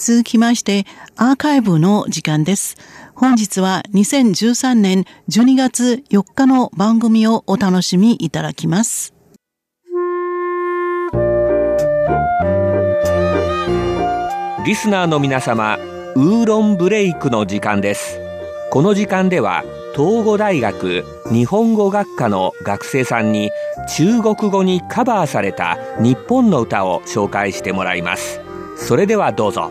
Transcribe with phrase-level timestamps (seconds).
[0.00, 0.86] 続きまして、
[1.16, 2.78] アーカイブの時間です。
[3.14, 9.12] 本日は2013年12月4日の番組をお楽しみいただきます。
[14.64, 15.76] リスナーの皆様、
[16.16, 18.18] ウーロンブレイクの時間です。
[18.70, 19.64] この時間では、
[19.94, 23.50] 東語大学日本語学科の学生さんに
[23.94, 28.40] 中国語にカバーされた日本の歌を紹介してもらいます。
[28.76, 29.70] それではどうぞ。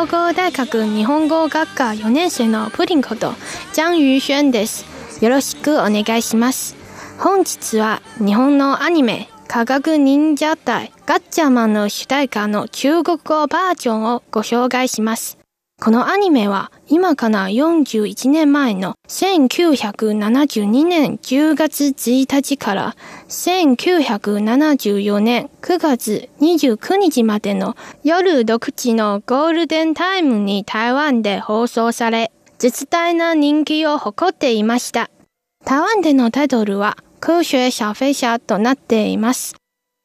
[0.00, 3.34] 東郷大学日本語学科4年生のプリンこと
[3.72, 4.86] ジャン・ユーシュンです。
[5.22, 6.76] よろしくお願いします。
[7.18, 15.39] 本日は日本のアニメ科学忍者隊ガッチャマンの主題歌の中国語バージョンをご紹介します。
[15.82, 22.96] このアニメは今から41年前の1972年10月1日から
[23.28, 35.10] 1974年9月29日までの夜6時のゴールデンタイムに台湾で放送され、絶大な人気を誇っていました。
[35.64, 39.54] 台湾でのタイトルは科学小飛車となっています。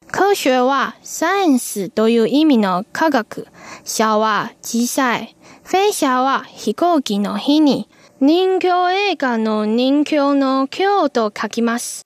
[0.09, 3.47] 科学はサイエンスという意味の科学、
[3.83, 7.89] 小は小さい、フェイシャは飛行機の日に
[8.21, 8.67] 人形
[9.09, 12.03] 映画の人形の今日と書きます。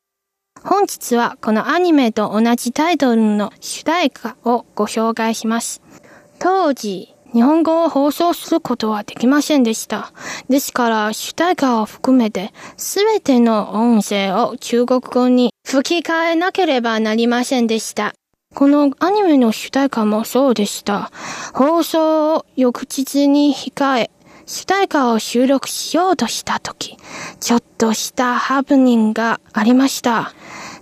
[0.63, 5.81] 本日はこのアニメと同じタイトルの主題歌をご紹介します。
[6.39, 10.13] 当時、日本語を放送することはできませんでした。
[10.47, 18.13] ですから主題歌を含めてすべての音声を中国語に吹き替えなければなりませんでした。
[18.55, 21.11] このアニメの主題歌もそうでした。
[21.53, 24.11] 放送を翌日に控え、
[24.47, 26.97] 主題歌を収録しようとしたとき、
[27.39, 30.33] ちょっとしたハプニングがありました。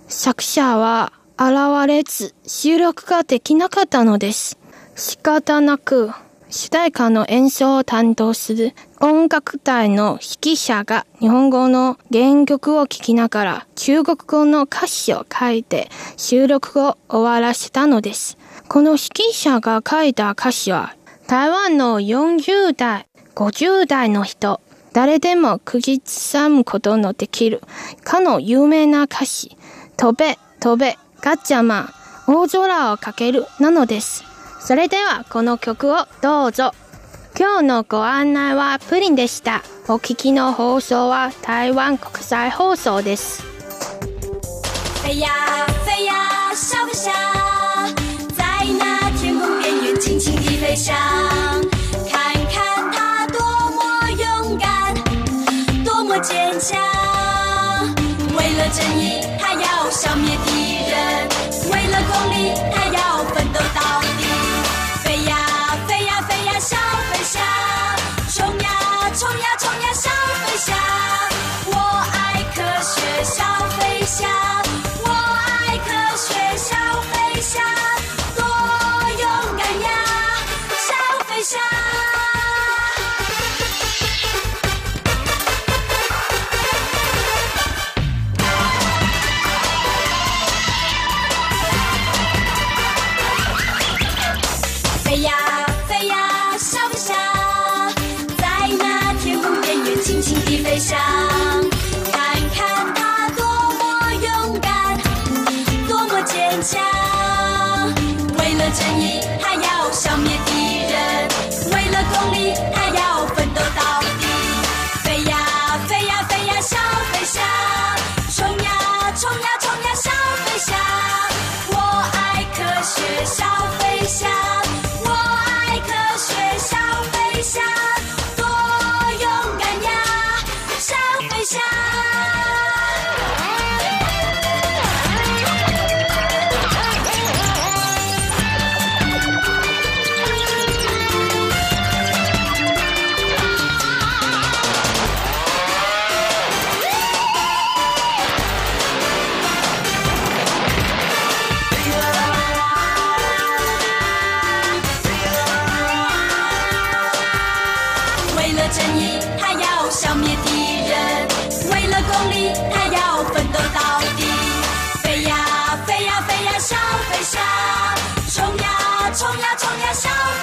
[0.08, 4.58] 作者は現れず収録ができなかったのです。
[4.96, 6.10] 仕方なく
[6.48, 18.38] 主題歌の演奏を担当する音楽隊の指揮者が日本語の原曲を聴きながら中国語の歌詞を書いて収録を終わらせたのです。
[18.66, 20.96] この指揮者が書いた歌詞は
[21.28, 24.60] 台湾の40代、50代の人、
[24.92, 27.62] 誰でも口ずさむことのできる
[28.02, 29.56] かの有名な歌詞、
[29.96, 31.88] 飛べ、飛べ、ガッチャマン、
[32.26, 34.24] 大空をかけるなのです。
[34.58, 36.72] それではこの曲をどうぞ。
[37.38, 39.62] 今日のご案内はプリンでした。
[39.86, 43.44] お聞きの放送は台湾国際放送です。
[58.70, 59.37] 正义，
[100.44, 100.98] 地飞翔，
[102.12, 104.98] 看看他多么勇敢，
[105.88, 106.80] 多么坚强。
[108.38, 111.28] 为了正义，他要消灭敌人；
[111.72, 112.54] 为了公理，